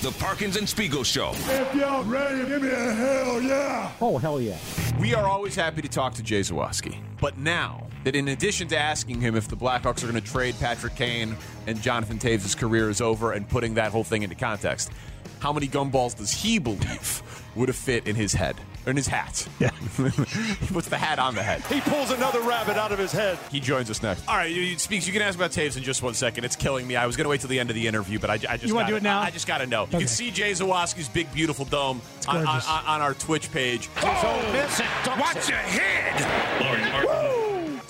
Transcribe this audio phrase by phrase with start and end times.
[0.00, 1.32] The Parkins and Spiegel Show.
[1.34, 3.90] If y'all ready, give me a hell yeah.
[4.00, 4.56] Oh, hell yeah.
[5.00, 7.00] We are always happy to talk to Jay Zawaski.
[7.20, 10.54] But now that in addition to asking him if the Blackhawks are going to trade
[10.60, 11.36] Patrick Kane
[11.66, 14.92] and Jonathan Toews' career is over and putting that whole thing into context,
[15.40, 18.54] how many gumballs does he believe would have fit in his head?
[18.88, 19.46] Or in his hat.
[19.60, 19.68] Yeah.
[19.98, 21.60] he puts the hat on the head.
[21.66, 23.38] He pulls another rabbit out of his head.
[23.52, 24.26] He joins us next.
[24.26, 26.44] All right, you, you- Speaks, you can ask about Toews in just one second.
[26.44, 26.96] It's killing me.
[26.96, 28.64] I was going to wait till the end of the interview, but I, I just
[28.64, 29.20] You wanna gotta- do it now?
[29.20, 29.82] I, I just got to know.
[29.82, 29.98] You Okay.
[29.98, 32.66] can see Jay Zawaski's big, beautiful dome on, on, gorgeous.
[32.66, 33.90] on, on our Twitch page.
[33.98, 37.27] Oh, Watch your head.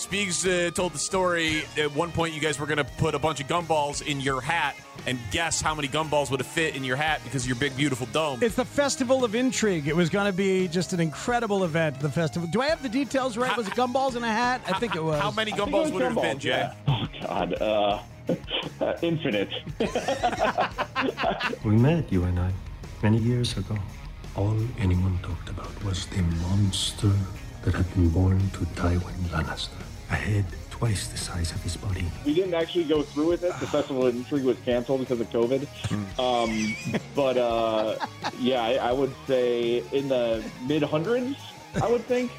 [0.08, 3.18] Speaks uh, told the story at one point you guys were going to put a
[3.18, 4.74] bunch of gumballs in your hat
[5.06, 7.76] and guess how many gumballs would have fit in your hat because of your big,
[7.76, 8.42] beautiful dome.
[8.42, 9.86] It's the Festival of Intrigue.
[9.86, 12.00] It was going to be just an incredible event.
[12.00, 12.48] The festival.
[12.50, 13.54] Do I have the details right?
[13.54, 14.62] Was it gumballs in a hat?
[14.66, 15.20] I think it was.
[15.20, 16.48] How many I think it gumballs was would it have been, Jay?
[16.48, 16.72] yeah.
[16.88, 17.98] Oh God, uh,
[18.80, 19.52] uh, infinite.
[21.64, 22.50] We met, you and I,
[23.02, 23.76] many years ago.
[24.36, 27.12] All anyone talked about was the monster
[27.62, 29.87] that had been born to Tywin Lannister.
[30.10, 32.04] A head twice the size of his body.
[32.24, 33.52] we didn't actually go through with it.
[33.60, 35.66] The festival of intrigue was canceled because of COVID.
[36.18, 37.96] Um, but uh,
[38.38, 41.36] yeah, I, I would say in the mid hundreds.
[41.82, 42.30] I would think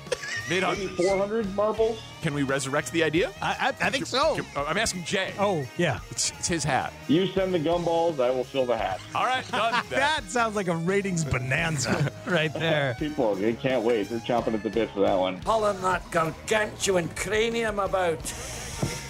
[0.49, 2.01] Mid maybe four hundred marbles.
[2.21, 3.31] Can we resurrect the idea?
[3.41, 4.35] I, I, I think so.
[4.35, 5.33] Can- uh, I'm asking Jay.
[5.39, 6.91] Oh yeah, It's, it's his hat.
[7.07, 8.99] You send the gumballs, I will fill the hat.
[9.15, 9.83] All right, done.
[9.89, 12.95] that sounds like a ratings bonanza right there.
[12.99, 14.09] People, they can't wait.
[14.09, 15.39] They're chomping at the bit for that one.
[15.41, 18.33] pulling that gargantuan cranium about.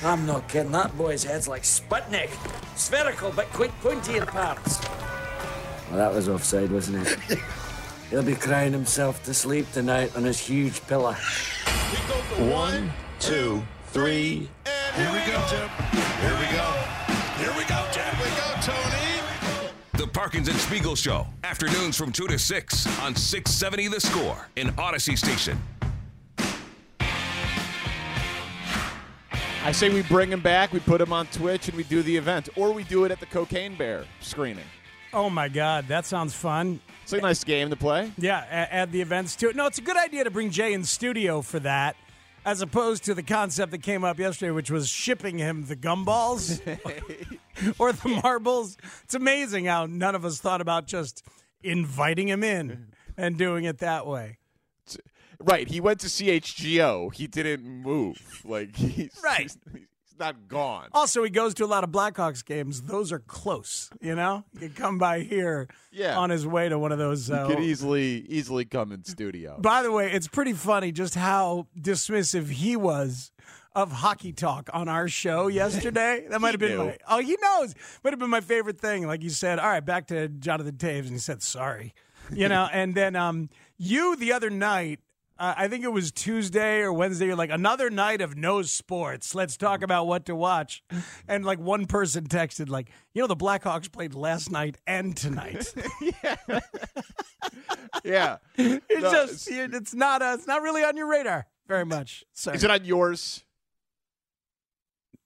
[0.03, 2.29] I'm not kidding, that boy's head's like Sputnik.
[2.77, 4.79] Spherical, but quite pointy in parts.
[5.89, 7.17] Well, that was offside, wasn't it?
[8.09, 11.13] He'll be crying himself to sleep tonight on his huge pillow.
[12.51, 14.49] One, two, three.
[14.65, 15.69] And here we go, Jim.
[16.19, 16.65] Here we go.
[17.37, 18.15] Here we go, Jim.
[18.15, 19.19] Here we go, Tony.
[19.93, 21.27] The Parkins and Spiegel Show.
[21.43, 25.61] Afternoons from 2 to 6 on 670 The Score in Audacy Station.
[29.63, 32.17] I say we bring him back, we put him on Twitch, and we do the
[32.17, 32.49] event.
[32.55, 34.65] Or we do it at the Cocaine Bear screening.
[35.13, 36.79] Oh my God, that sounds fun.
[37.13, 38.11] It's a nice game to play.
[38.19, 39.55] Yeah, add the events to it.
[39.55, 41.95] No, it's a good idea to bring Jay in studio for that,
[42.45, 46.61] as opposed to the concept that came up yesterday, which was shipping him the gumballs
[47.79, 48.77] or the marbles.
[49.05, 51.25] It's amazing how none of us thought about just
[51.63, 54.37] inviting him in and doing it that way.
[55.39, 57.11] Right, he went to CHGO.
[57.15, 58.41] He didn't move.
[58.45, 59.41] Like he's Right.
[59.41, 59.87] He's, he's
[60.19, 60.89] not gone.
[60.93, 62.81] Also, he goes to a lot of Blackhawks games.
[62.83, 64.43] Those are close, you know.
[64.53, 66.17] He could come by here Yeah.
[66.17, 67.31] on his way to one of those.
[67.31, 69.57] Uh, Could easily easily come in studio.
[69.59, 73.31] By the way, it's pretty funny just how dismissive he was
[73.75, 76.25] of hockey talk on our show yesterday.
[76.29, 76.85] That might have been knew.
[76.85, 77.75] my oh, he knows.
[78.03, 79.07] Might have been my favorite thing.
[79.07, 81.93] Like you said, all right, back to Jonathan Toews, and he said sorry,
[82.33, 82.67] you know.
[82.73, 84.99] and then um, you the other night.
[85.39, 87.27] Uh, I think it was Tuesday or Wednesday.
[87.27, 89.33] You're like another night of no sports.
[89.33, 90.83] Let's talk about what to watch.
[91.29, 95.73] And like one person texted, like, you know, the Blackhawks played last night and tonight.
[96.23, 96.35] yeah.
[98.03, 98.37] yeah.
[98.57, 102.25] It's No, just it's not uh, it's not really on your radar very much.
[102.33, 102.57] Sorry.
[102.57, 103.45] Is it on yours?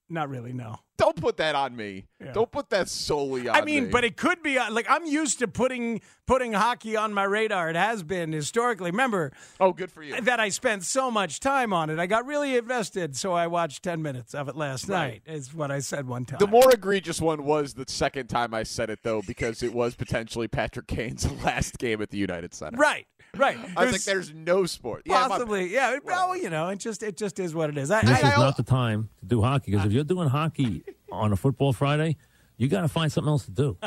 [0.09, 0.78] not really, no.
[0.98, 2.06] Don't put that on me.
[2.24, 2.34] Yeah.
[2.34, 3.59] Don't put that solely on me.
[3.62, 3.90] I mean, me.
[3.90, 7.70] but it could be uh, like I'm used to putting putting hockey on my radar.
[7.70, 8.92] It has been historically.
[8.92, 10.20] Remember oh, good for you.
[10.22, 11.98] that I spent so much time on it.
[12.00, 15.24] I got really invested, so I watched 10 minutes of it last Right.
[15.26, 15.34] night.
[15.36, 16.38] Is what I said one time.
[16.40, 19.96] The more egregious one was the second time I said it, though, because it was
[19.96, 22.78] potentially Patrick Kane's last game at the United Center.
[22.78, 23.08] right,
[23.38, 23.58] right.
[23.58, 25.97] I It was like, "There's no sport." Possibly, yeah.
[26.03, 27.91] Well, you know, it just it just is what it is.
[27.91, 29.96] I, This I, is not the time to do hockey because if ah.
[29.96, 32.18] you're doing hockey on a football Friday,
[32.58, 33.78] you got to find something else to do.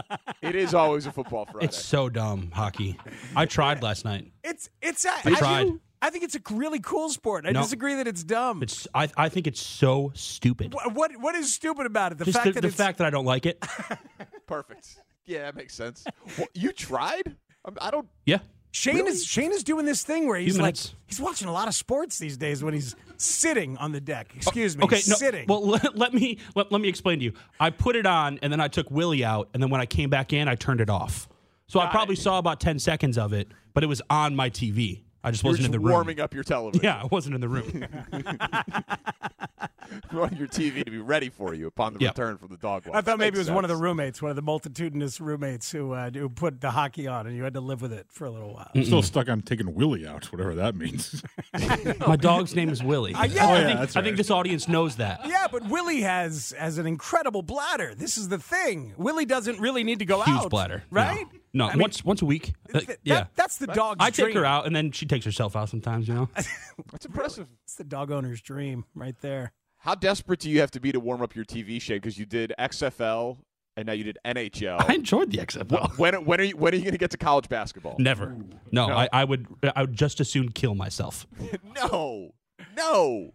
[0.43, 1.67] it is always a football Friday.
[1.67, 2.99] It's so dumb, hockey.
[3.35, 4.33] I tried last night.
[4.43, 5.73] it's it's I, I tried.
[6.03, 7.47] I think it's a really cool sport.
[7.47, 7.63] I No.
[7.63, 8.63] disagree that it's dumb.
[8.63, 10.75] It's I, I think it's so stupid.
[10.75, 12.19] What, what what is stupid about it?
[12.19, 13.65] The Just fact the, that the it's, fact that I don't like it.
[14.47, 14.97] Perfect.
[15.25, 16.05] Yeah, that makes sense.
[16.37, 17.35] What, you tried?
[17.81, 18.09] I don't.
[18.25, 18.39] Yeah.
[18.77, 20.77] Shane is Shane is doing this thing where he's like
[21.07, 24.35] he's watching a lot of sports these days when he's sitting on the deck.
[24.37, 25.47] Excuse me, Okay, no, sitting.
[25.49, 27.33] well, let, let me let, let me explain to you.
[27.59, 30.11] I put it on, and then I took Willie out, and then when I came
[30.11, 31.27] back in, I turned it off.
[31.69, 35.01] So I probably saw about ten seconds of it, but it was on my TV.
[35.25, 35.93] I just You're wasn't just in the room.
[35.93, 36.85] warming up your television.
[36.85, 37.87] Yeah, I wasn't in the room.
[40.13, 42.09] You want your TV to be ready for you upon the Yeah.
[42.09, 42.97] return from the dog walk.
[42.97, 45.71] I thought maybe it was Makes one of the roommates, one of the multitudinous roommates
[45.73, 48.25] who uh, who put the hockey on, and you had to live with it for
[48.27, 48.71] a little while.
[48.75, 51.23] I'm still stuck on taking Willie out, whatever that means.
[52.07, 53.15] my dog's name is Willie.
[53.15, 53.47] Uh, yeah.
[53.47, 55.21] I, Oh, yeah, think, that's I think this audience knows that.
[55.27, 57.95] Yeah, but Willie has has an incredible bladder.
[57.95, 58.95] This is the thing.
[58.97, 61.27] Willie doesn't really need to go Huge out, bladder, right?
[61.53, 62.53] No, I mean, once once a week.
[62.75, 65.25] Uh, th- yeah, that- that's the dog's I take her out, and then she takes
[65.25, 66.07] herself out sometimes.
[66.09, 66.29] You know,
[66.93, 67.47] That's impressive.
[67.65, 69.53] It's the dog owner's dream, right there.
[69.87, 71.99] How desperate do you have to be to warm up your TV, Shane?
[71.99, 73.39] Because you did XFL
[73.77, 74.85] and now you did NHL.
[74.91, 75.97] I enjoyed the XFL.
[75.97, 77.95] When when are you when are you going to get to college basketball?
[77.97, 78.37] Never.
[78.73, 79.47] No, I, I would.
[79.77, 81.29] I would just as soon kill myself.
[81.77, 82.33] no,
[82.77, 83.35] no,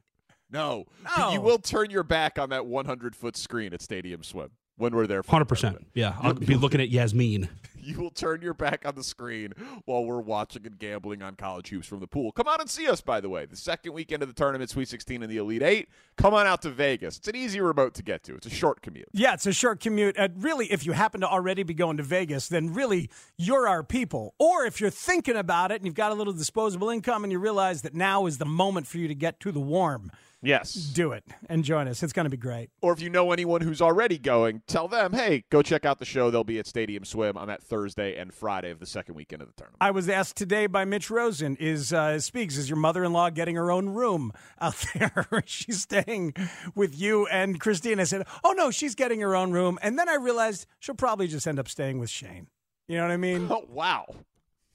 [0.51, 0.83] no.
[1.17, 1.31] No.
[1.31, 5.07] You will turn your back on that 100 foot screen at Stadium Swim when we're
[5.07, 5.21] there.
[5.25, 5.87] Hundred percent.
[5.93, 7.47] Yeah, I'll be looking at Yasmin.
[7.81, 9.53] You will turn your back on the screen
[9.85, 12.31] while we're watching and gambling on college hoops from the pool.
[12.31, 13.45] Come on and see us, by the way.
[13.45, 15.89] The second weekend of the tournament, Sweet 16 and the Elite Eight.
[16.17, 17.17] Come on out to Vegas.
[17.17, 18.35] It's an easy remote to get to.
[18.35, 19.09] It's a short commute.
[19.13, 20.17] Yeah, it's a short commute.
[20.17, 23.83] Uh, really, if you happen to already be going to Vegas, then really you're our
[23.83, 24.35] people.
[24.39, 27.39] Or if you're thinking about it and you've got a little disposable income and you
[27.39, 30.11] realize that now is the moment for you to get to the warm,
[30.43, 30.73] Yes.
[30.73, 32.01] do it and join us.
[32.01, 32.69] It's going to be great.
[32.81, 36.05] Or if you know anyone who's already going, tell them, hey, go check out the
[36.05, 36.31] show.
[36.31, 39.47] They'll be at Stadium Swim on that Thursday and Friday of the second weekend of
[39.49, 39.77] the tournament.
[39.81, 43.71] I was asked today by Mitch Rosen, is uh, speaks, is your mother-in-law getting her
[43.71, 45.27] own room out there?
[45.45, 46.33] she's staying
[46.73, 47.99] with you and Christine.
[47.99, 49.77] I said, oh no, she's getting her own room.
[49.83, 52.47] And then I realized she'll probably just end up staying with Shane.
[52.87, 53.47] You know what I mean?
[53.49, 54.05] Oh, wow.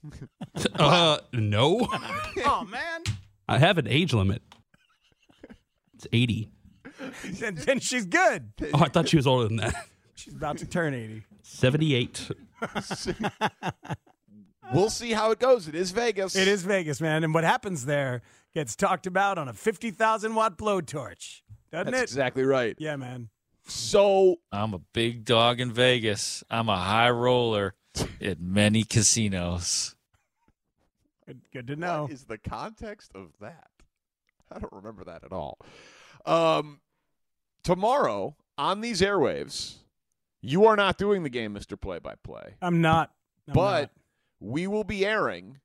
[0.75, 1.87] Uh, no.
[2.45, 3.03] oh man.
[3.49, 4.41] I have an age limit.
[5.97, 6.49] It's eighty.
[7.25, 8.51] then, then she's good.
[8.73, 9.73] Oh, I thought she was older than that.
[10.15, 11.23] She's about to turn 80.
[11.43, 12.31] Seventy-eight.
[14.73, 15.67] We'll see how it goes.
[15.67, 16.35] It is Vegas.
[16.35, 17.23] It is Vegas, man.
[17.23, 18.21] And what happens there
[18.53, 21.41] gets talked about on a 50,000 watt blowtorch.
[21.71, 22.03] Doesn't That's it?
[22.03, 22.75] exactly right.
[22.77, 23.29] Yeah, man.
[23.65, 26.43] So I'm a big dog in Vegas.
[26.49, 27.75] I'm a high roller
[28.21, 29.95] at many casinos.
[31.25, 32.03] Good, good to know.
[32.03, 33.69] What is the context of that?
[34.51, 35.57] I don't remember that at all.
[36.25, 36.81] Um,
[37.63, 39.75] tomorrow on these airwaves,
[40.41, 43.11] you are not doing the game, Mister Play by Play, I'm not.
[43.47, 43.91] I'm but not.
[44.39, 45.59] we will be airing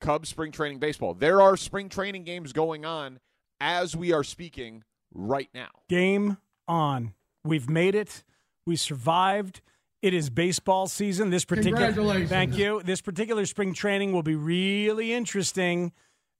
[0.00, 1.14] Cubs spring training baseball.
[1.14, 3.20] There are spring training games going on
[3.60, 4.82] as we are speaking
[5.14, 5.68] right now.
[5.88, 7.14] game on.
[7.44, 8.24] We've made it.
[8.66, 9.60] We survived.
[10.00, 11.30] It is baseball season.
[11.30, 12.82] This particular Thank you.
[12.84, 15.92] This particular spring training will be really interesting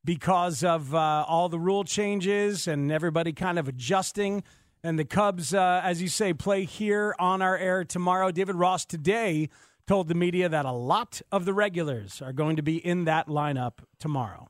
[0.05, 4.43] because of uh, all the rule changes and everybody kind of adjusting.
[4.85, 8.33] And the Cubs, uh, as you say, play here on our air tomorrow.
[8.33, 9.49] David Ross today
[9.87, 13.29] told the media that a lot of the regulars are going to be in that
[13.29, 14.49] lineup tomorrow.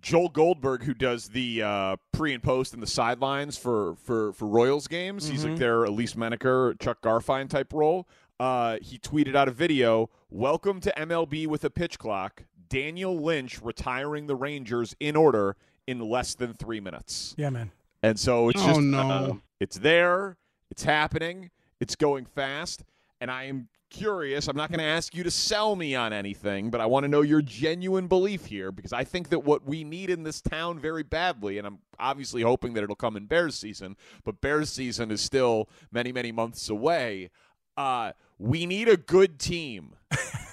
[0.00, 4.46] Joel Goldberg, who does the uh, pre and post and the sidelines for for for
[4.46, 8.08] Royals games, he's like their Elise Menaker, Chuck Garfien type role.
[8.38, 10.08] Uh, he tweeted out a video.
[10.30, 12.44] Welcome to MLB with a pitch clock.
[12.68, 15.56] Daniel Lynch retiring the Rangers in order
[15.86, 17.34] in less than three minutes.
[17.38, 17.70] Yeah, man.
[18.02, 18.98] And so it's Oh, just no.
[19.10, 20.36] uh, it's there,
[20.70, 21.50] it's happening,
[21.80, 22.84] it's going fast,
[23.20, 24.48] and I am curious.
[24.48, 27.08] I'm not going to ask you to sell me on anything, but I want to
[27.08, 30.78] know your genuine belief here because I think that what we need in this town
[30.78, 35.10] very badly, and I'm obviously hoping that it'll come in Bears season, but Bears season
[35.10, 37.30] is still many, many months away.
[37.78, 39.94] Uh, we need a good team.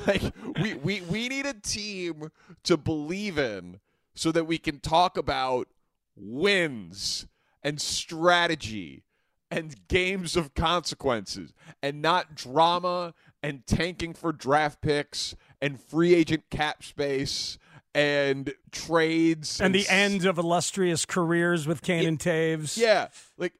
[0.06, 0.22] like
[0.60, 2.30] we, we we need a team
[2.64, 3.80] to believe in
[4.14, 5.68] so that we can talk about
[6.16, 7.26] wins
[7.62, 9.04] and strategy
[9.50, 11.52] and games of consequences
[11.82, 17.58] and not drama and tanking for draft picks and free agent cap space
[17.94, 22.76] and trades And the s- end of illustrious careers with Kane and Toews.
[22.76, 23.08] yeah.
[23.36, 23.54] Like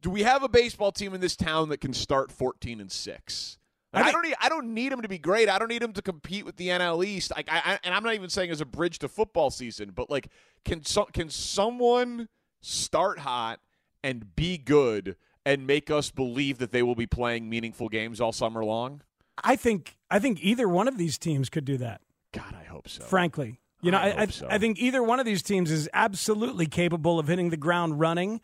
[0.00, 3.57] do we have a baseball team in this town that can start 14 and 6
[3.57, 3.57] Like,
[3.92, 4.34] I, think- don't need.
[4.40, 5.48] I don't need them to be great.
[5.48, 7.32] I don't need them to compete with the NL East.
[7.34, 10.10] Like, I, I and I'm not even saying as a bridge to football season, but
[10.10, 10.28] like,
[10.64, 12.28] can so, can someone
[12.60, 13.60] start hot
[14.02, 15.16] and be good
[15.46, 19.02] and make us believe that they will be playing meaningful games all summer long?
[19.42, 22.00] I think I think either one of these teams could do that.
[22.32, 23.04] God, I hope so.
[23.04, 24.48] Frankly, you know, I I, I, so.
[24.50, 28.40] I think either one of these teams is absolutely capable of hitting the ground running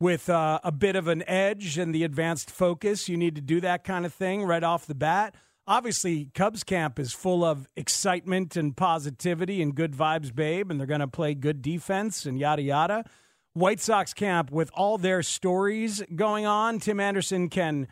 [0.00, 3.08] with uh, a bit of an edge and the advanced focus.
[3.08, 5.34] You need to do that kind of thing right off the bat.
[5.66, 10.86] obviously Cubs camp is full of excitement and positivity and good vibes, babe, and they're
[10.86, 13.04] going to play good defense and yada yada.
[13.52, 17.88] White Sox camp with all their stories going on, Tim Anderson can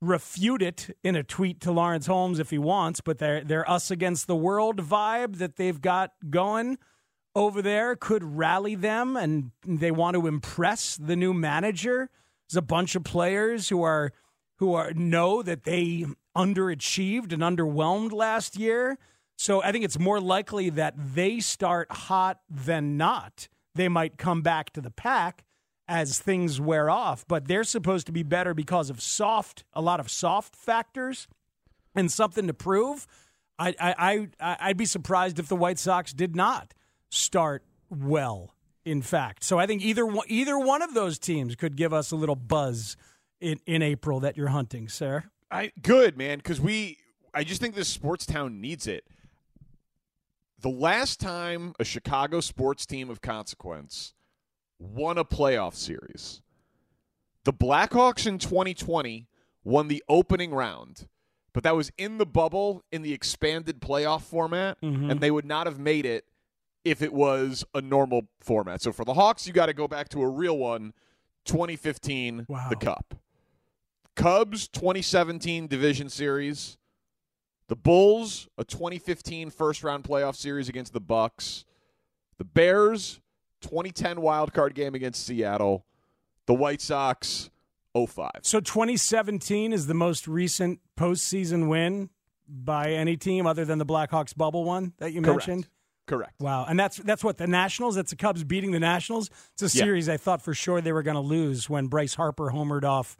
[0.00, 3.90] refute it in a tweet to Lawrence Holmes if he wants, but their their us
[3.90, 6.78] against the world vibe that they've got going
[7.38, 12.10] over there could rally them and they want to impress the new manager.
[12.48, 14.12] There's a bunch of players who are
[14.56, 16.04] who are know that they
[16.36, 18.98] underachieved and underwhelmed last year.
[19.36, 23.46] So I think it's more likely that they start hot than not.
[23.76, 25.44] They might come back to the pack
[25.86, 30.00] as things wear off, but they're supposed to be better because of soft, a lot
[30.00, 31.28] of soft factors
[31.94, 33.06] and something to prove.
[33.60, 36.74] I, I, I, I'd be surprised if the White Sox did not
[37.10, 38.54] start well.
[38.84, 42.10] In fact, so I think either one, either one of those teams could give us
[42.10, 42.96] a little buzz
[43.40, 45.24] in, in April that you're hunting, sir.
[45.50, 46.98] I good man because we.
[47.34, 49.04] I just think this sports town needs it.
[50.60, 54.14] The last time a Chicago sports team of consequence
[54.78, 56.40] won a playoff series,
[57.44, 59.28] the Blackhawks in 2020
[59.64, 61.06] won the opening round,
[61.52, 65.10] but that was in the bubble in the expanded playoff format, Mm-hmm.
[65.10, 66.24] and they would not have made it
[66.84, 68.82] if it was a normal format.
[68.82, 70.92] So for the Hawks, you got to go back to a real one,
[71.44, 73.14] 2015, the Cup.
[74.16, 76.76] Cubs 2017 division series.
[77.68, 81.64] The Bulls a 2015 first round playoff series against the Bucks.
[82.38, 83.20] The Bears
[83.60, 85.84] 2010 wild card game against Seattle.
[86.46, 87.50] The White Sox
[87.94, 88.30] 05.
[88.42, 92.10] So 2017 is the most recent postseason win
[92.48, 95.46] by any team other than the Blackhawks bubble one that you Correct.
[95.46, 95.68] mentioned.
[96.08, 96.32] Correct.
[96.40, 97.94] Wow, and that's that's what the Nationals.
[97.94, 99.30] That's the Cubs beating the Nationals.
[99.52, 99.84] It's a Yeah.
[99.84, 103.16] series I thought for sure they were going to lose when Bryce Harper homered off.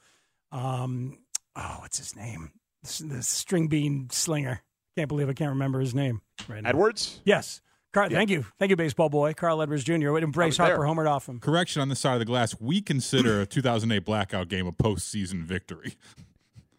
[0.50, 1.18] Um,
[1.54, 2.52] oh, what's his name?
[2.82, 4.62] The, the string bean slinger.
[4.96, 6.70] Can't believe I can't remember his name right now.
[6.70, 7.20] Edwards.
[7.24, 7.60] Yes,
[7.92, 8.08] Carl.
[8.10, 10.16] Thank you, thank you, baseball boy, Carl Edwards Jr.
[10.16, 10.66] And Bryce there.
[10.66, 11.38] Harper homered off him.
[11.40, 12.58] Correction on the side of the glass.
[12.58, 15.96] We consider a 2008 blackout game a postseason victory.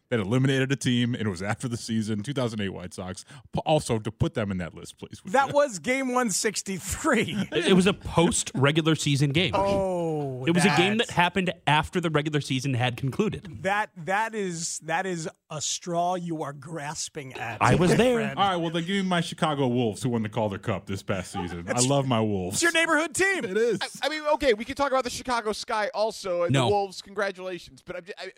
[0.10, 2.24] that eliminated a team, and it was after the season.
[2.24, 3.26] 2008 White Sox.
[3.66, 5.22] Also, to put them in that list, please.
[5.26, 7.48] That was game 163.
[7.52, 9.52] It it was a post regular season game.
[9.56, 13.48] Oh, it was a game that happened after the regular season had concluded.
[13.62, 17.58] That that is that is a straw you are grasping at.
[17.62, 18.16] I was there.
[18.16, 18.38] friend.
[18.40, 21.02] All right, well, then give me my Chicago Wolves who won the Calder Cup this
[21.04, 21.66] past season.
[21.68, 22.56] I love my Wolves.
[22.56, 23.44] It's your neighborhood team.
[23.46, 23.80] It is.
[24.02, 26.66] I mean, okay, we can talk about the Chicago Sky also and No.
[26.66, 27.02] the Wolves.
[27.02, 28.32] Congratulations, but I'm just, I,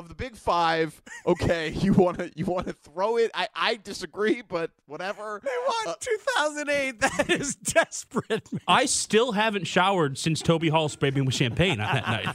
[0.00, 3.30] of the big five, okay, you want to you want to throw it.
[3.34, 5.40] I, I disagree, but whatever.
[5.44, 5.50] They
[5.86, 7.00] won 2008.
[7.00, 8.52] That is desperate.
[8.52, 8.60] man.
[8.66, 12.34] I still haven't showered since Toby Hall sprayed me with champagne on that night.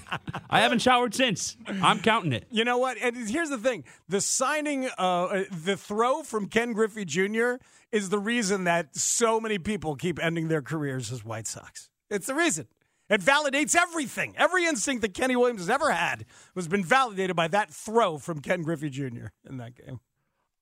[0.50, 1.58] I haven't showered since.
[1.68, 2.46] I'm counting it.
[2.50, 2.98] You know what?
[3.02, 7.56] And here's the thing: the signing, uh, uh, the throw from Ken Griffey Jr.
[7.92, 11.90] is the reason that so many people keep ending their careers as White Sox.
[12.10, 12.68] It's the reason.
[13.10, 14.34] It validates everything.
[14.38, 18.40] Every instinct that Kenny Williams has ever had has been validated by that throw from
[18.40, 19.28] Ken Griffey Jr.
[19.48, 20.00] in that game.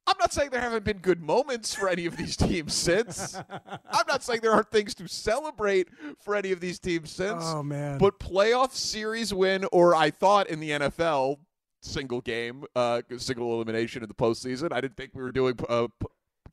[0.06, 3.36] I'm not saying there haven't been good moments for any of these teams since.
[3.50, 5.88] I'm not saying there aren't things to celebrate
[6.20, 7.42] for any of these teams since.
[7.46, 8.00] Oh, man.
[8.00, 11.38] But playoff series win, or I thought in the NFL,
[11.82, 14.74] single game, uh, single elimination in the postseason.
[14.74, 15.88] I didn't think we were doing uh,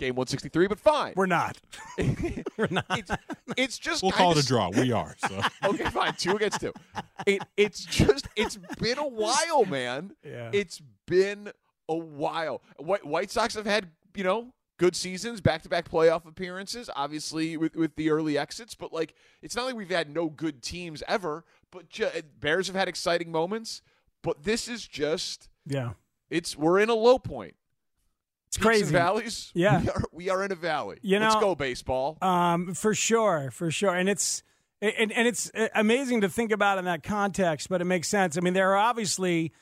[0.00, 1.12] game 163, but fine.
[1.14, 1.58] We're not.
[2.56, 2.86] We're not.
[2.90, 3.10] It's,
[3.56, 4.70] it's just We'll call it a draw.
[4.70, 5.14] We are.
[5.28, 5.40] So.
[5.64, 6.14] okay, fine.
[6.14, 6.72] Two against two.
[7.26, 10.12] It, it's just, it's been a while, man.
[10.24, 10.50] Yeah.
[10.52, 11.52] It's been
[11.88, 12.62] a while.
[12.78, 17.58] White, White Sox have had, you know, good seasons, back to back playoff appearances, obviously
[17.58, 21.02] with, with the early exits, but like, it's not like we've had no good teams
[21.06, 22.08] ever, but ju-
[22.40, 23.82] Bears have had exciting moments,
[24.22, 25.90] but this is just, Yeah.
[26.30, 27.56] it's, we're in a low point.
[28.50, 28.92] It's crazy.
[28.92, 29.52] valleys.
[29.54, 29.80] Yeah.
[29.80, 30.98] We are, we are in a valley.
[31.02, 32.18] You know, Let's go, baseball.
[32.20, 34.42] Um, for sure, for sure, and it's
[34.82, 38.36] and, and it's uh, amazing to think about in that context, but it makes sense.
[38.36, 39.52] I mean, there are obviously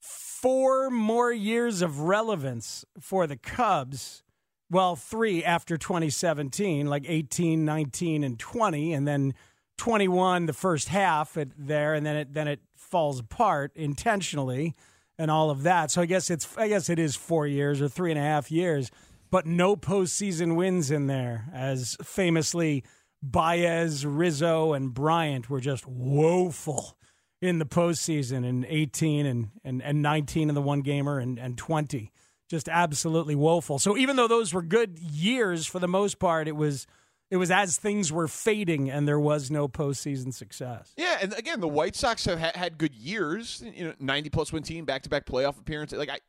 [0.00, 4.22] four more years of relevance for the Cubs.
[4.70, 9.34] Well, three after 2017, like 18, 19, and 20, and then
[9.78, 14.76] 21 the first half at there, and then it then it falls apart intentionally,
[15.18, 15.90] and all of that.
[15.90, 18.50] So I guess it's I guess it is four years or three and a half
[18.50, 18.90] years,
[19.30, 22.84] but no postseason wins in there, as famously
[23.22, 26.96] Baez, Rizzo, and Bryant were just woeful
[27.40, 31.58] in the postseason in 18 and, and, and 19 in the one gamer and, and
[31.58, 32.12] 20.
[32.48, 33.78] Just absolutely woeful.
[33.78, 36.86] So even though those were good years for the most part, it was
[37.30, 40.92] it was as things were fading and there was no postseason success.
[40.96, 43.62] Yeah, and again, the White Sox have ha- had good years.
[43.74, 45.98] You know, ninety plus win team, back to back playoff appearances.
[45.98, 46.20] Like I,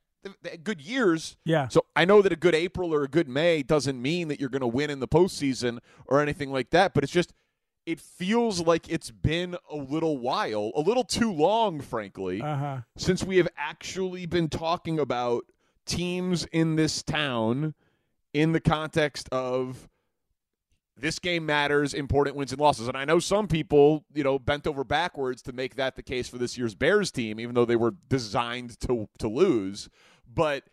[0.64, 1.38] good years.
[1.46, 1.68] Yeah.
[1.68, 4.50] So I know that a good April or a good May doesn't mean that you're
[4.50, 6.94] going to win in the postseason or anything like that.
[6.94, 7.34] But it's just
[7.86, 12.80] it feels like it's been a little while, a little too long, frankly, Uh-huh.
[12.98, 15.46] since we have actually been talking about
[15.86, 17.74] teams in this town
[18.34, 19.88] in the context of
[21.00, 22.88] this game matters, important wins and losses.
[22.88, 26.28] And I know some people, you know, bent over backwards to make that the case
[26.28, 29.90] for this year's Bears team, even though they were designed to to lose.
[30.32, 30.64] But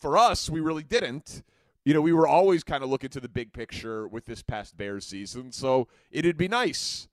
[0.00, 1.42] for us, we really didn't.
[1.84, 4.76] You know, we were always kind of looking to the big picture with this past
[4.76, 5.52] Bears season.
[5.52, 7.08] So it'd be nice.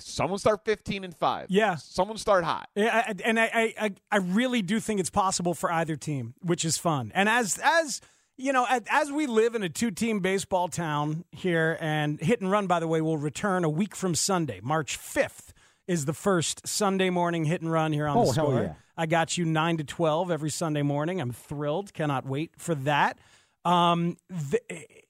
[0.00, 1.46] Someone start 15 and 5.
[1.50, 1.76] Yeah.
[1.76, 2.68] Someone start hot.
[2.74, 6.64] Yeah, I- and I, I- I really do think it's possible for either team, which
[6.64, 7.10] is fun.
[7.14, 8.00] And as as
[8.38, 12.66] you know, as, we live in a two-team baseball town here, and hit and run,
[12.66, 15.52] by the way, will return a week from Sunday, March fifth
[15.86, 18.62] is the first Sunday morning hit and run here on Oh, the score.
[18.62, 18.74] yeah.
[18.96, 21.20] I got you nine to twelve every Sunday morning.
[21.20, 21.92] I'm thrilled.
[21.94, 23.18] Cannot wait for that.
[23.64, 25.04] Um, the, it-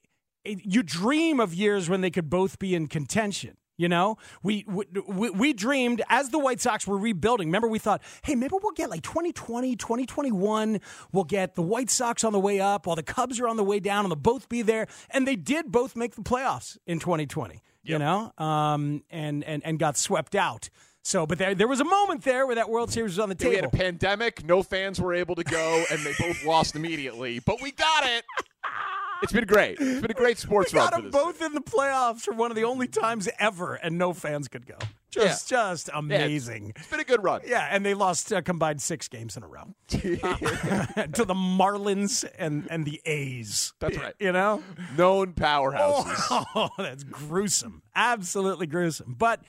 [0.64, 3.56] you dream of years when they could both be in contention.
[3.78, 7.46] You know, we, we we dreamed as the White Sox were rebuilding.
[7.46, 10.80] Remember, we thought, hey, maybe we'll get like 2020, 2021.
[11.12, 13.62] We'll get the White Sox on the way up while the Cubs are on the
[13.62, 14.88] way down, and they'll both be there.
[15.10, 17.62] And they did both make the playoffs in 2020.
[17.84, 20.68] You know, um, and and and got swept out.
[21.02, 23.36] So, but there there was a moment there where that World Series was on the
[23.36, 23.50] table.
[23.50, 24.44] We had a pandemic.
[24.44, 27.38] No fans were able to go, and they both lost immediately.
[27.38, 28.24] But we got it.
[29.22, 29.78] It's been great.
[29.80, 32.50] It's been a great sports we run got them both in the playoffs for one
[32.50, 34.76] of the only times ever, and no fans could go.
[35.10, 36.72] Just, just amazing.
[36.76, 37.40] It's been a good run.
[37.46, 39.96] Yeah, and they lost uh, combined six games in a row Uh,
[41.12, 43.72] to the Marlins and and the A's.
[43.80, 44.14] That's right.
[44.20, 44.62] You know,
[44.96, 46.44] known powerhouses.
[46.54, 47.82] Oh, that's gruesome.
[47.96, 49.14] Absolutely gruesome.
[49.18, 49.40] But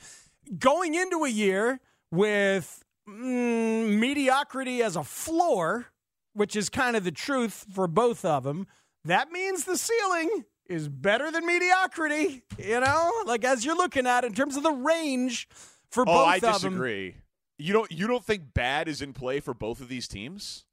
[0.58, 1.80] going into a year
[2.12, 5.88] with mm, mediocrity as a floor,
[6.34, 8.66] which is kind of the truth for both of them,
[9.06, 12.44] that means the ceiling is better than mediocrity.
[12.58, 15.48] You know, like as you're looking at it in terms of the range
[15.90, 16.50] for Oh, both I of them.
[16.50, 17.16] Oh I disagree.
[17.58, 17.92] You don't.
[17.92, 20.66] You don't think bad is in play for both of these teams?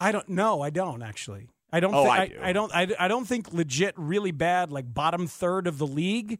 [0.00, 0.62] I don't know.
[0.62, 1.48] I don't actually.
[1.72, 1.94] I don't.
[1.94, 2.34] Oh, thi- I do.
[2.40, 2.74] I, don't.
[2.74, 6.38] I, I don't think legit really bad like bottom third of the league.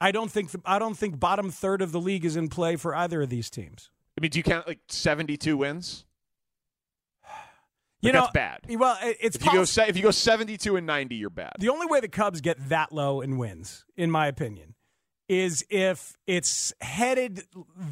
[0.00, 0.50] I don't think.
[0.52, 3.28] The, I don't think bottom third of the league is in play for either of
[3.30, 3.90] these teams.
[4.16, 6.04] I mean, do you count like seventy-two wins?
[8.06, 8.60] You know, that's bad.
[8.68, 11.52] Well, it's If you go poss- se- if you go seventy-two and ninety, you're bad.
[11.58, 14.74] the only way the Cubs get that low in wins, in my opinion,
[15.28, 17.44] is if it's headed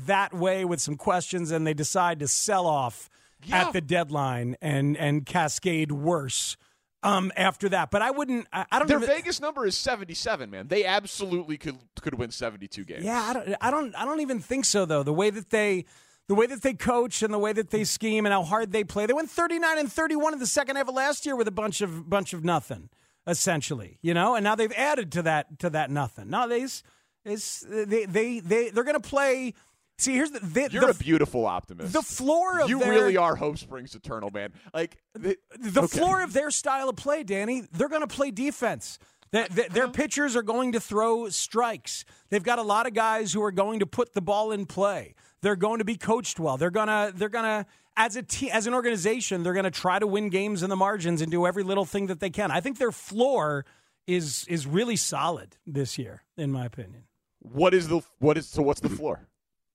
[0.07, 3.09] that way with some questions and they decide to sell off
[3.45, 3.67] Yeah.
[3.69, 6.57] at the deadline and and cascade worse
[7.03, 7.91] um, after that.
[7.91, 8.47] But I wouldn't.
[8.53, 8.87] I, I don't.
[8.89, 10.51] Their even, Vegas number is seventy-seven.
[10.51, 13.03] Man, they absolutely could could win seventy-two games.
[13.05, 13.95] Yeah, I don't, I don't.
[13.97, 15.03] I don't even think so though.
[15.03, 15.87] The way that they,
[16.33, 18.85] the way that they coach and the way that they scheme and how hard they
[18.85, 19.05] play.
[19.05, 21.47] They went thirty nine and thirty one in the second half of last year with
[21.47, 22.89] a bunch of bunch of nothing,
[23.27, 23.99] essentially.
[24.01, 26.31] You know, and now they've added to that to that nothing.
[26.31, 29.53] Now they, is they they they they're going to play.
[29.99, 31.93] See, here's the they, You're the, a beautiful optimist.
[31.93, 34.55] the floor of you their, really are Hope Springs eternal, man.
[34.73, 35.99] Like the, the okay.
[35.99, 38.99] floor of their style of play, Danny, they're going to play defense.
[39.33, 39.93] That that their uh-huh.
[39.93, 42.05] pitchers are going to throw strikes.
[42.31, 45.15] They've got a lot of guys who are going to put the ball in play.
[45.41, 46.57] They're going to be coached well.
[46.57, 47.67] They're gonna they're gonna
[47.97, 50.77] as a team as an organization, they're going to try to win games in the
[50.77, 52.51] margins and do every little thing that they can.
[52.51, 53.65] I think their floor
[54.07, 57.05] is is really solid this year, in my opinion.
[57.41, 58.63] What is the what is so?
[58.63, 59.29] What's the floor?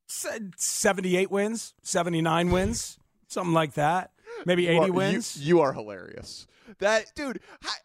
[0.07, 4.11] Se- Seventy-eight wins, seventy-nine wins, something like that.
[4.45, 5.37] Maybe You eighty are- wins.
[5.37, 6.47] You, are hilarious.
[6.79, 7.39] That dude,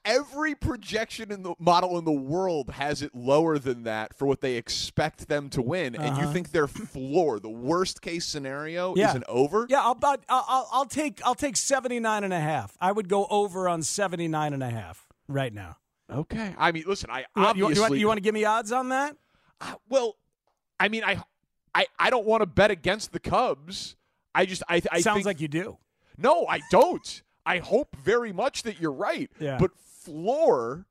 [0.04, 4.40] every projection in the model in the world has it lower than that for what
[4.40, 6.32] they expect them to win, and you Uh-huh.
[6.32, 9.10] think their floor, the worst case scenario, Yeah.
[9.10, 9.66] is an over.
[9.68, 12.76] Yeah, I'll, I'll, I'll, I'll take I'll take 79 and a half.
[12.80, 15.76] I would go over on 79 and a half right now.
[16.12, 16.52] Okay.
[16.58, 18.34] I mean, listen, I You want, you, want, you, obviously want, you want to give
[18.34, 19.16] me odds on that?
[19.60, 20.16] Uh, well,
[20.80, 21.22] I mean, I,
[21.72, 23.94] I, I don't want to bet against the Cubs.
[24.34, 25.78] I just, I, I Sounds think- like you do.
[26.22, 27.22] No, I don't.
[27.44, 29.30] I hope very much that you're right.
[29.40, 29.58] Yeah.
[29.58, 30.86] But floor,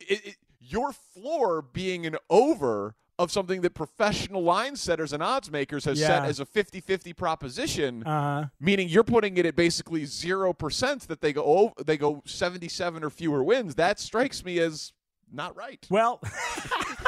[0.00, 5.48] it, it, your floor being an over of something that professional line setters and odds
[5.50, 8.46] makers has set as a 50-50 proposition, Uh-huh.
[8.58, 13.10] meaning you're putting it at basically 0% that they go over, they go 77 or
[13.10, 13.76] fewer wins.
[13.76, 14.92] That strikes me as
[15.32, 15.84] not right.
[15.90, 16.20] Well,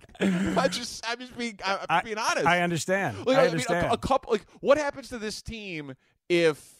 [0.20, 2.46] I just, I'm just being, I'm I- being honest.
[2.46, 3.18] I understand.
[3.26, 3.92] Like, I mean, a- understand.
[3.92, 4.32] a, couple.
[4.32, 5.94] Like, what happens to this team
[6.28, 6.74] if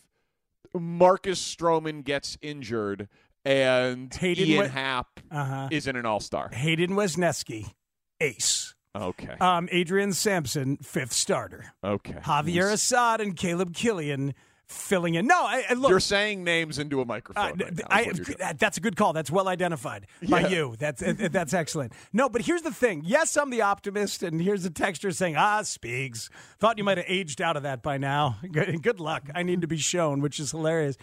[0.74, 3.08] Marcus Stroman gets injured
[3.44, 5.68] and Hayden Ian Happ Uh-huh.
[5.70, 6.50] isn't an All Star?
[6.52, 7.72] Hayden Wesneski,
[8.20, 8.74] ace.
[8.96, 9.34] Okay.
[9.40, 11.72] Um, Adrian Sampson, fifth starter.
[11.84, 12.14] Okay.
[12.24, 14.32] Javier Assad and Caleb Kilian,
[14.68, 15.26] filling in.
[15.26, 15.90] No, I, I look.
[15.90, 17.62] You're saying names into a microphone.
[17.62, 18.36] Uh, right I, what you're doing.
[18.38, 19.12] that- that's a good call.
[19.12, 20.48] That's well identified by Yeah.
[20.48, 20.76] you.
[20.78, 21.92] That's uh, that's excellent.
[22.12, 23.02] No, but here's the thing.
[23.04, 26.28] Yes, I'm the optimist, and here's the texture saying, "Ah, Speaks,
[26.58, 28.36] thought you might have aged out of that by now.
[28.52, 29.28] Good, good luck.
[29.34, 30.96] I need to be shown," which is hilarious.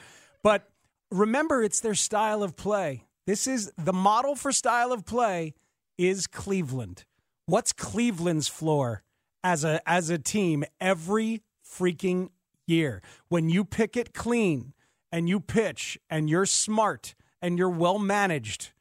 [0.44, 0.70] But
[1.12, 3.06] remember, it's their style of play.
[3.26, 5.54] This is the model for style of play
[5.98, 7.06] is Cleveland.
[7.48, 9.02] What's Cleveland's floor
[9.44, 12.30] as a as a team every freaking
[12.66, 13.02] year?
[13.28, 14.74] When you pick it clean
[15.12, 18.72] and you pitch and you're smart and you're well managed,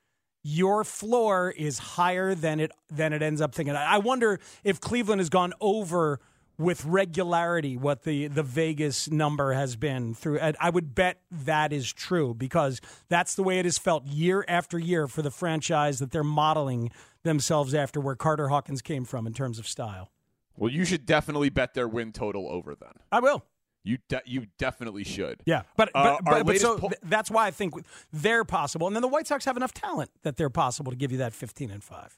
[0.43, 3.75] your floor is higher than it than it ends up thinking.
[3.75, 6.21] I wonder if Cleveland has gone over
[6.59, 10.39] with regularity what the the Vegas number has been through.
[10.39, 14.45] and I would bet that is true because that's the way it has felt year
[14.47, 16.91] after year for the franchise that they're modeling
[17.23, 20.11] themselves after where Carter Hawkins came from in terms of style.
[20.57, 22.93] Well, you should definitely bet their win total over then.
[23.11, 23.45] I will.
[23.85, 25.41] You de- you definitely should.
[25.45, 27.75] Yeah, but but, Uh, but, but so poll- th- that's why I think
[28.13, 31.13] they're possible, and then the White Sox have enough talent that they're possible to give
[31.13, 32.17] you that fifteen and five.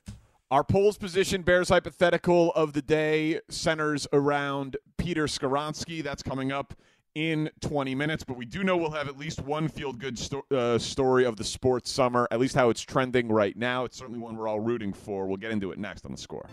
[0.53, 6.05] Our polls position Bears hypothetical of the day centers around Peter Skoronski.
[6.05, 6.75] That's coming up
[7.17, 10.45] in 20 minutes, but we do know we'll have at least one feel good sto-
[10.55, 13.85] uh, story of the sports summer, at least how it's trending right now.
[13.87, 15.27] It's certainly one we're all rooting for.
[15.27, 16.47] We'll get into it next on the score.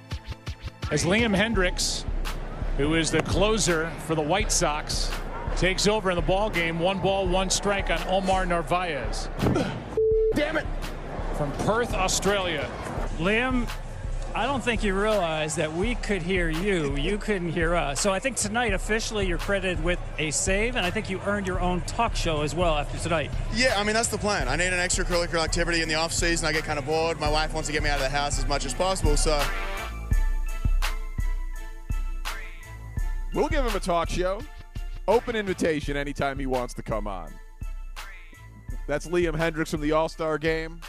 [0.89, 2.05] as Liam Hendriks,
[2.77, 5.11] who is the closer for the White Sox,
[5.57, 6.79] takes over in the ball game.
[6.79, 9.29] One ball, one strike on Omar Narvaez.
[10.35, 10.65] Damn it!
[11.37, 12.69] From Perth, Australia.
[13.19, 13.69] Liam,
[14.35, 16.95] I don't think you realize that we could hear you.
[16.95, 18.01] You couldn't hear us.
[18.01, 21.45] So I think tonight, officially, you're credited with a save, and I think you earned
[21.45, 23.29] your own talk show as well after tonight.
[23.53, 24.47] Yeah, I mean that's the plan.
[24.47, 26.47] I need an extracurricular activity in the off season.
[26.47, 27.19] I get kind of bored.
[27.19, 29.39] My wife wants to get me out of the house as much as possible, so
[33.33, 34.41] We'll give him a talk show.
[35.07, 37.33] Open invitation anytime he wants to come on.
[38.87, 40.79] That's Liam Hendriks from the All Star game.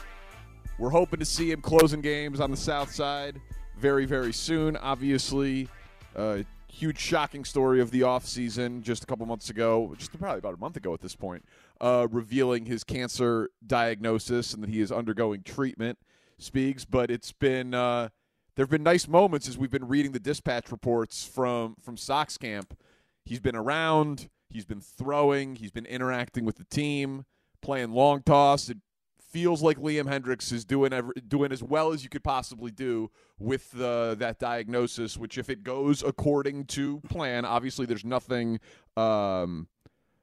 [0.78, 3.40] We're hoping to see him closing games on the South Side
[3.78, 4.76] very, very soon.
[4.76, 5.68] Obviously,
[6.16, 10.54] a huge shocking story of the offseason just a couple months ago, just probably about
[10.54, 11.44] a month ago at this point,
[11.80, 15.98] uh, revealing his cancer diagnosis and that he is undergoing treatment.
[16.36, 18.08] Speaks, but it's been uh,
[18.56, 22.38] there have been nice moments as we've been reading the dispatch reports from from Sox
[22.38, 22.78] camp.
[23.24, 27.24] He's been around, he's been throwing, he's been interacting with the team,
[27.62, 28.68] playing long toss.
[28.68, 28.78] It
[29.18, 30.92] feels like Liam Hendriks is doing
[31.26, 35.16] doing as well as you could possibly do with the, that diagnosis.
[35.16, 38.60] Which, if it goes according to plan, obviously there's nothing
[38.96, 39.66] um,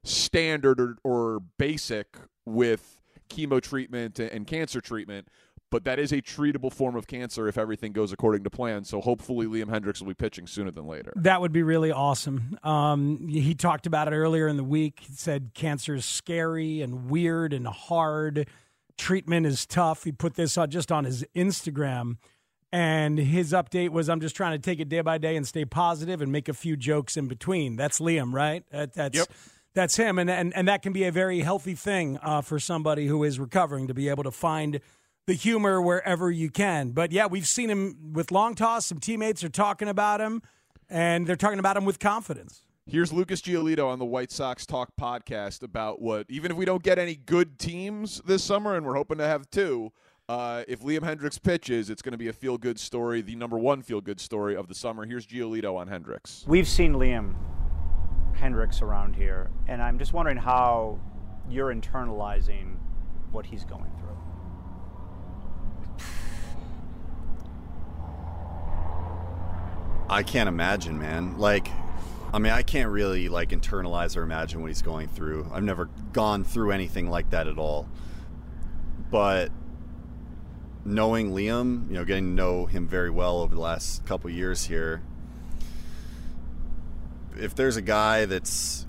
[0.04, 5.28] standard or, or basic with chemo treatment and cancer treatment.
[5.72, 8.84] But that is a treatable form of cancer if everything goes according to plan.
[8.84, 11.14] So hopefully Liam Hendriks will be pitching sooner than later.
[11.16, 12.60] That would be really awesome.
[12.62, 15.00] Um, he talked about it earlier in the week.
[15.00, 18.48] He said cancer is scary and weird and hard.
[18.98, 20.04] Treatment is tough.
[20.04, 22.18] He put this on just on his Instagram.
[22.74, 25.66] And his update was, "I'm just trying to take it day by day and stay
[25.66, 28.64] positive and make a few jokes in between." That's Liam, right?
[28.72, 29.28] That, that's
[29.74, 33.08] that's him, and, and and that can be a very healthy thing uh, for somebody
[33.08, 34.80] who is recovering to be able to find
[35.32, 36.92] the humor wherever you can.
[36.92, 38.86] But yeah, we've seen him with long toss.
[38.86, 40.42] Some teammates are talking about him,
[40.90, 42.64] and they're talking about him with confidence.
[42.86, 46.84] Here's Lucas Giolito on the White Sox Talk podcast about what, even if we don't
[46.84, 49.94] get any good teams this summer, and we're hoping to have two,
[50.28, 53.58] uh, if Liam Hendriks pitches, it's going to be a feel good story, the number
[53.58, 55.06] one feel good story of the summer.
[55.06, 56.46] Here's Giolito on Hendriks.
[56.46, 57.36] We've seen Liam
[58.36, 61.00] Hendriks around here, and I'm just wondering how
[61.50, 62.76] you're internalizing
[63.32, 64.21] what he's going through.
[70.12, 71.38] I can't imagine, man.
[71.38, 71.70] Like,
[72.34, 75.50] I mean, I can't really like internalize or imagine what he's going through.
[75.54, 77.88] I've never gone through anything like that at all.
[79.10, 79.52] But
[80.84, 84.66] knowing Liam, you know, getting to know him very well over the last couple years
[84.66, 85.02] here,
[87.38, 88.86] if there's a guy that's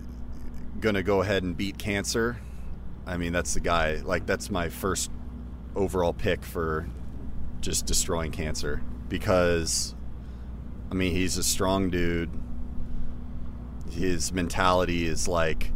[0.81, 2.41] going to go ahead and beat cancer,
[3.07, 3.97] I mean, that's the guy.
[3.97, 5.09] Like, that's my first
[5.77, 6.89] overall pick for
[7.61, 9.95] just destroying cancer because,
[10.93, 12.29] I mean, he's a strong dude.
[13.93, 15.73] His mentality is like,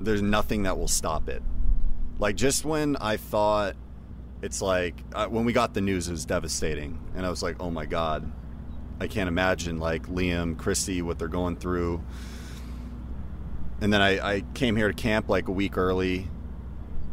[0.00, 1.42] there's nothing that will stop it.
[2.20, 3.74] Like, just when I thought
[4.40, 7.00] it's like, uh, when we got the news, it was devastating.
[7.16, 8.30] And I was like, oh my God,
[9.00, 12.04] I can't imagine like Liam, Kristi, what they're going through.
[13.80, 16.28] And then I, I came here to camp like a week early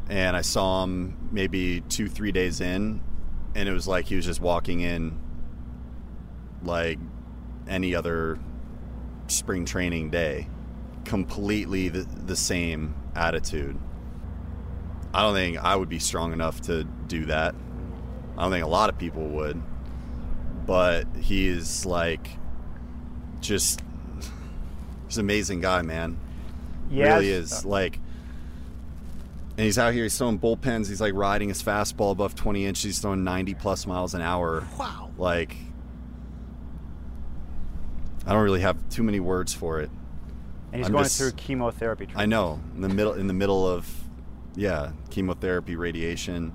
[0.08, 3.02] and I saw him maybe two, three days in,
[3.56, 5.20] and it was like he was just walking in
[6.64, 7.00] like
[7.68, 8.40] any other
[9.28, 10.48] spring training day.
[11.06, 13.78] completely the, the same attitude.
[15.14, 17.54] I don't think I would be strong enough to do that.
[18.38, 19.62] I don't think a lot of people would.
[20.66, 22.30] But he is like
[23.42, 23.82] just
[25.08, 26.18] he's an amazing guy, man.
[26.90, 27.20] Yes.
[27.20, 27.66] Really is.
[27.66, 28.00] Uh, like
[29.58, 32.84] and he's out here he's throwing bullpens, he's like riding his fastball above twenty inches,
[32.84, 34.66] he's throwing ninety plus miles an hour.
[34.80, 35.12] Wow.
[35.18, 35.58] Like
[38.26, 39.90] I don't really have too many words for it.
[40.72, 42.22] And he's I'm going just- through chemotherapy treatment.
[42.22, 43.88] I know in the middle in the middle of
[44.56, 46.54] yeah chemotherapy radiation.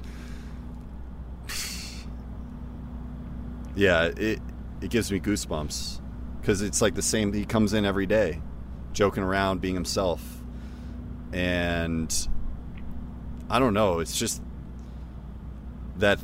[3.75, 4.41] yeah, it
[4.81, 6.01] it gives me goosebumps
[6.41, 7.33] because it's like the same.
[7.33, 8.41] He comes in every day,
[8.93, 10.23] joking around, being himself,
[11.33, 12.29] and
[13.51, 14.01] I don't know.
[14.01, 14.43] It's just
[15.99, 16.19] that.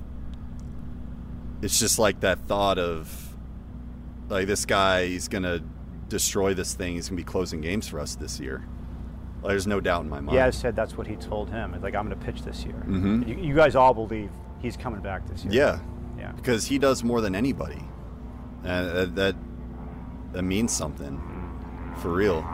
[1.60, 3.31] It's just like that thought of
[4.28, 5.06] like this guy.
[5.06, 5.60] He's gonna
[6.08, 6.94] destroy this thing.
[6.94, 8.66] He's gonna be closing games for us this year.
[9.42, 10.36] Like, there's no doubt in my mind.
[10.36, 11.72] Yeah, I said that's what he told him.
[11.82, 12.80] Like, I'm going to pitch this year.
[12.86, 13.26] Mhm.
[13.26, 14.30] You, you guys all believe
[14.60, 15.52] he's coming back this year.
[15.52, 15.80] Yeah.
[16.16, 16.30] Yeah.
[16.30, 17.82] Because he does more than anybody.
[18.62, 19.36] And that, that
[20.32, 21.20] that means something.
[21.96, 22.46] For real.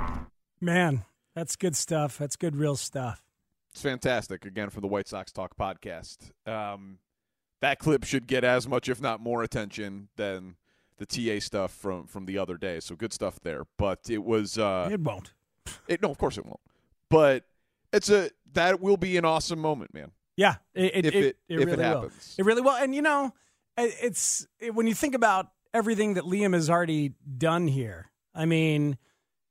[0.62, 1.04] Man,
[1.34, 2.16] that's good stuff.
[2.16, 3.22] That's good, real stuff.
[3.70, 4.46] It's fantastic.
[4.46, 6.30] Again, for the White Sox Talk podcast.
[6.46, 7.00] Um,
[7.60, 10.56] that clip should get as much, if not more, attention than
[10.98, 12.80] the TA stuff from from the other day.
[12.80, 13.62] So good stuff there.
[13.76, 14.58] But it was.
[14.58, 15.32] Uh, it won't.
[15.88, 16.60] It, no, of course it won't.
[17.10, 17.44] But
[17.92, 20.12] it's a that will be an awesome moment, man.
[20.36, 21.84] Yeah, it, it, If it, it- if it really will.
[21.84, 22.34] happens.
[22.38, 22.72] It really will.
[22.76, 23.32] And you know,
[23.76, 28.10] it- it's it, when you think about everything that Liam has already done here.
[28.34, 28.96] I mean,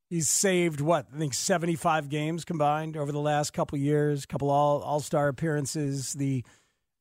[0.09, 4.49] he's saved what I think seventy five games combined over the last couple years, couple
[4.49, 6.13] all all star appearances.
[6.13, 6.43] The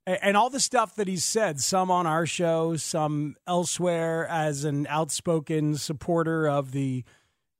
[0.06, 4.86] and all the stuff that he's said, some on our show, some elsewhere, as an
[4.88, 7.04] outspoken supporter of the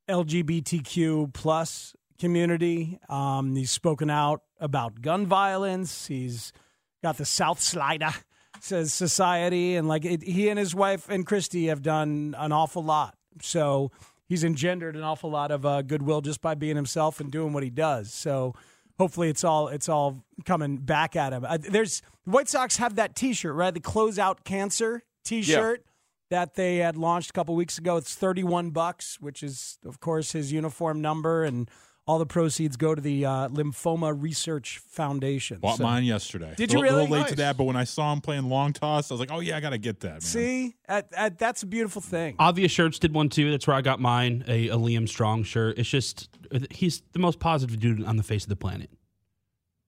[0.09, 2.99] LGBTQ plus community.
[3.09, 6.07] Um, he's spoken out about gun violence.
[6.07, 6.53] He's
[7.03, 8.15] got the South Slider
[8.61, 12.83] says society, and like it, he and his wife and Kristi have done an awful
[12.83, 13.17] lot.
[13.43, 13.91] So
[14.29, 17.63] he's engendered an awful lot of uh, goodwill just by being himself and doing what
[17.63, 18.13] he does.
[18.13, 18.55] So
[18.99, 21.45] hopefully it's all it's all coming back at him.
[21.47, 23.75] Uh, there's White Sox have that T-shirt, right?
[23.75, 25.85] The closeout cancer T-shirt
[26.31, 27.97] that they had launched a couple weeks ago.
[27.99, 31.71] It's 31 bucks, which is of course his uniform number and
[32.09, 35.59] all the proceeds go to the uh, Lymphoma Research Foundation.
[35.59, 36.55] Bought So- mine yesterday.
[36.57, 37.03] Did you little- really?
[37.09, 39.33] little late to that, but when I saw him playing long toss, I was like,
[39.33, 40.11] oh yeah, I gotta get that.
[40.13, 40.21] Man.
[40.21, 42.37] See, at, at, that's a beautiful thing.
[42.39, 43.51] Obvious Shirts did one too.
[43.51, 45.79] That's where I got mine, a, a Liam Strong shirt.
[45.79, 46.29] It's just
[46.71, 48.89] he's the most positive dude on the face of the planet.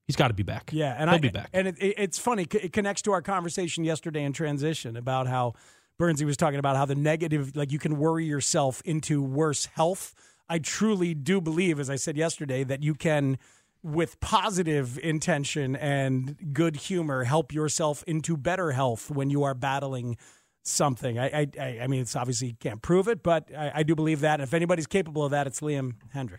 [0.09, 0.71] He's got to be back.
[0.73, 1.51] Yeah, and he'll I, be back.
[1.53, 2.47] And it, it, it's funny.
[2.51, 5.53] It connects to our conversation yesterday in transition about how
[6.01, 10.15] Bernsey was talking about how the negative, like you can worry yourself into worse health.
[10.49, 13.37] I truly do believe, as I said yesterday, that you can,
[13.83, 20.17] with positive intention and good humor, help yourself into better health when you are battling
[20.63, 21.19] something.
[21.19, 23.95] I, I, I- I mean, it's obviously you can't prove it, but I, I do
[23.95, 24.41] believe that.
[24.41, 26.39] And if anybody's capable of that, it's Liam Hendriks.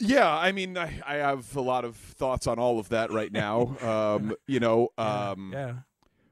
[0.00, 3.32] Yeah, I mean, I, I have a lot of thoughts on all of that right
[3.32, 3.76] now.
[3.82, 5.74] um, you know, um, yeah.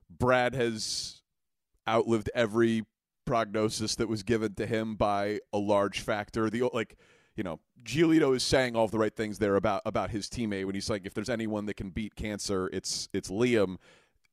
[0.09, 1.22] Brad has
[1.88, 2.85] outlived every
[3.24, 6.48] prognosis that was given to him by a large factor.
[6.48, 6.96] The like,
[7.35, 10.74] you know, Giolito is saying all the right things there about about his teammate when
[10.74, 13.76] he's like, if there's anyone that can beat cancer, it's it's Liam.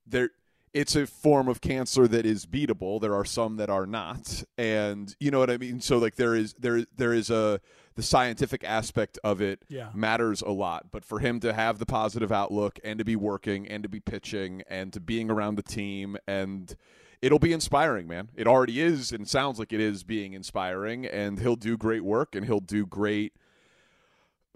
[0.05, 0.29] There,
[0.73, 2.99] it's a form of cancer that is beatable.
[2.99, 5.81] There are some that are not, and you know what I mean.
[5.81, 7.59] So like, there is there there is a
[7.95, 9.89] the scientific aspect of it Yeah.
[9.93, 10.91] matters a lot.
[10.91, 13.99] But for him to have the positive outlook and to be working and to be
[13.99, 16.75] pitching and to being around the team and
[17.21, 18.29] it'll be inspiring, man.
[18.35, 22.35] It already is and sounds like it is being inspiring and he'll do great work
[22.35, 23.33] and he'll do great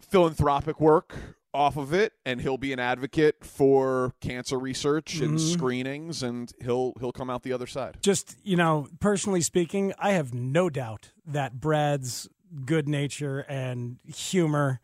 [0.01, 1.15] philanthropic work
[1.53, 5.53] off of it and he'll be an advocate for cancer research and Mhm.
[5.53, 7.97] screenings and he'll he'll come out the other side.
[8.01, 12.27] just you know personally speaking i have no doubt that brad's
[12.65, 14.79] good nature and humor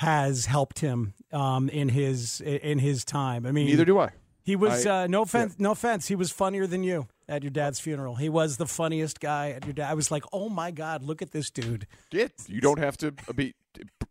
[0.00, 4.10] has helped him um, in his in his time i mean Neither do I.
[4.42, 7.50] he was I- uh, no offense no offense he was funnier than you at your
[7.50, 10.70] dad's funeral he was the funniest guy at your dad i was like oh my
[10.72, 13.54] god look at this dude Yeah, you don't have to be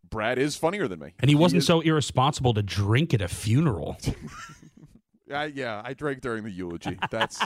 [0.10, 1.13] Brad is funnier than me.
[1.20, 3.98] and he wasn't is- so irresponsible to drink at a funeral.
[5.34, 6.98] I, yeah, I drank during the eulogy.
[7.12, 7.41] That's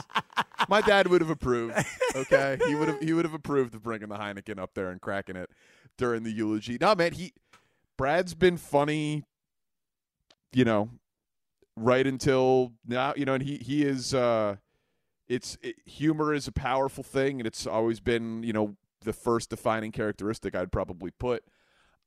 [0.68, 1.74] my dad would have approved.
[2.14, 5.00] Okay, he would have he would have approved of bringing the Heineken up there and
[5.00, 5.50] cracking it
[5.96, 6.78] during the eulogy.
[6.80, 7.32] No, man, he
[7.96, 9.24] Brad's been funny.
[10.52, 10.90] You know,
[11.76, 13.12] right until now.
[13.16, 14.14] You know, and he he is.
[14.14, 14.56] uh
[15.28, 19.50] It's it, humor is a powerful thing, and it's always been you know the first
[19.50, 21.44] defining characteristic I'd probably put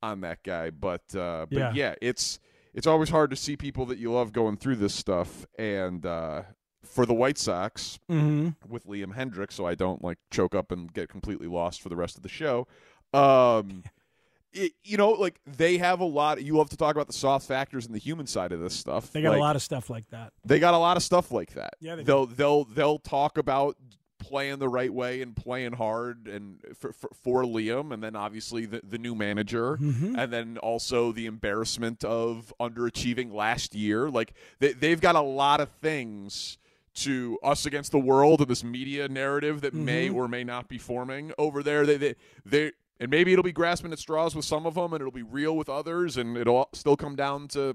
[0.02, 0.70] on that guy.
[0.70, 1.72] But uh, but Yeah.
[1.74, 1.94] yeah.
[2.02, 2.38] it's
[2.74, 5.46] it's always hard to see people that you love going through this stuff.
[5.58, 6.42] And uh,
[6.84, 8.56] for the White Sox Mhm.
[8.68, 11.96] with Liam Hendriks, so I don't like choke up and get completely lost for the
[11.96, 12.66] rest of the show.
[13.14, 13.84] Um,
[14.52, 16.42] it, you know, like they have a lot.
[16.42, 19.10] You love to talk about the soft factors and the human side of this stuff.
[19.12, 20.32] They got Like, a lot of stuff like that.
[20.44, 21.74] they got a lot of stuff like that.
[21.80, 23.76] Yeah, they they'll they'll they'll talk about
[24.22, 28.64] playing the right way and playing hard and for, for, for Liam, and then obviously
[28.66, 30.16] the, the new manager, Mhm.
[30.16, 34.08] and then also the embarrassment of underachieving last year.
[34.08, 36.58] Like they, they've got a lot of things
[36.94, 40.14] to us against the world and this media narrative that may Mhm.
[40.14, 41.84] or may not be forming over there.
[41.86, 42.72] They they they.
[43.00, 45.56] And maybe it'll be grasping at straws with some of them, and it'll be real
[45.56, 47.74] with others, and it'll still come down to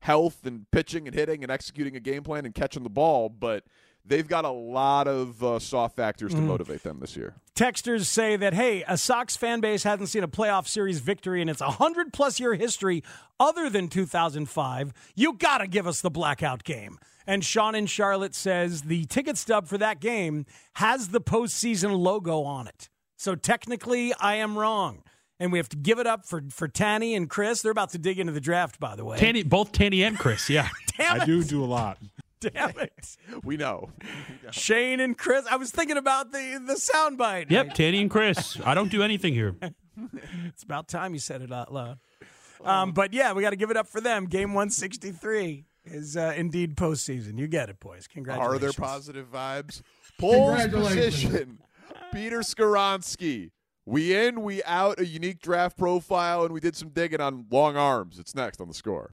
[0.00, 3.64] health and pitching and hitting and executing a game plan and catching the ball, but
[4.04, 6.46] they've got a lot of uh, soft factors to Mm.
[6.46, 7.34] motivate them this year.
[7.54, 11.48] Texters say that, hey, a Sox fan base hasn't seen a playoff series victory in
[11.48, 13.02] its 100 plus year history
[13.38, 14.92] other than 2005.
[15.14, 16.98] You got to give us the blackout game.
[17.26, 22.42] And Sean in Charlotte says the ticket stub for that game has the postseason logo
[22.42, 22.88] on it.
[23.16, 25.02] So technically, I am wrong.
[25.38, 27.62] And we have to give it up for, for Tanny and Chris.
[27.62, 29.16] They're about to dig into the draft, by the way.
[29.18, 30.68] Tanny, both Tanny and Chris, yeah.
[30.98, 31.98] Damn I do do a lot.
[32.40, 33.16] Damn it.
[33.44, 33.90] We know.
[34.50, 35.44] Shane and Chris.
[35.50, 37.50] I was thinking about the, the soundbite.
[37.50, 38.58] Yep, Tanny and Chris.
[38.64, 39.56] I don't do anything here.
[40.46, 41.98] It's about time you said it out loud.
[42.64, 44.26] Um, but yeah, we got to give it up for them.
[44.26, 47.38] Game 163 is uh, indeed postseason.
[47.38, 48.06] You get it, boys.
[48.06, 48.56] Congratulations.
[48.56, 49.82] Are there positive vibes?
[50.18, 51.58] Polls position.
[52.12, 53.50] Peter Skoronski.
[53.84, 57.76] We in, we out, a unique draft profile, and we did some digging on long
[57.76, 58.18] arms.
[58.18, 59.12] It's next on the score.